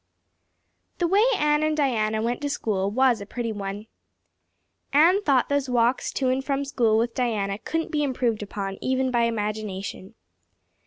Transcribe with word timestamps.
The 0.97 1.05
way 1.07 1.23
Anne 1.37 1.61
and 1.61 1.77
Diana 1.77 2.23
went 2.23 2.41
to 2.41 2.49
school 2.49 2.89
was 2.89 3.21
a 3.21 3.25
pretty 3.27 3.51
one. 3.51 3.85
Anne 4.91 5.21
thought 5.21 5.47
those 5.47 5.69
walks 5.69 6.11
to 6.13 6.29
and 6.29 6.43
from 6.43 6.65
school 6.65 6.97
with 6.97 7.13
Diana 7.13 7.59
couldn't 7.59 7.91
be 7.91 8.01
improved 8.01 8.41
upon 8.41 8.79
even 8.81 9.11
by 9.11 9.25
imagination. 9.25 10.15